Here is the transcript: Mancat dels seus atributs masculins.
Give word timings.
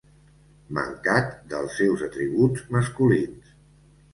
Mancat 0.77 1.29
dels 1.53 1.77
seus 1.81 2.03
atributs 2.07 2.65
masculins. 2.77 3.57